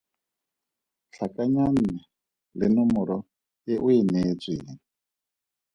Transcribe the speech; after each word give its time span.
Tlhakanya 1.11 1.63
nne 1.73 1.95
le 2.57 2.67
nomore 2.75 3.17
e 3.73 3.73
o 3.85 3.87
e 3.99 4.01
neetsweng. 4.11 4.79